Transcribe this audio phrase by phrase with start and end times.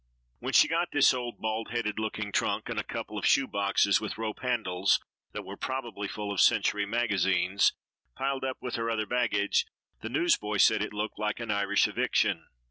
[0.39, 4.01] When she got this old, bald headed looking trunk and a couple of shoe boxes
[4.01, 4.99] with rope handles
[5.33, 7.73] (that were probably full of Century Magazines)
[8.15, 9.67] piled up with her other baggage,
[10.01, 12.47] the newsboy said it looked like an Irish eviction.